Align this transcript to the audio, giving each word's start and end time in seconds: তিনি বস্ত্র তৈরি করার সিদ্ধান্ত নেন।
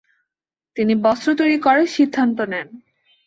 তিনি 0.77 0.93
বস্ত্র 1.03 1.29
তৈরি 1.35 1.57
করার 1.57 1.87
সিদ্ধান্ত 1.87 2.37
নেন। 2.51 2.67